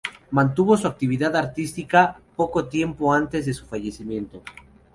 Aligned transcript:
Mantuvo 0.31 0.75
su 0.77 0.87
actividad 0.87 1.35
artística 1.35 2.03
hasta 2.05 2.21
poco 2.35 2.65
tiempo 2.67 3.13
antes 3.13 3.45
de 3.45 3.53
su 3.53 3.67
fallecimiento. 3.67 4.41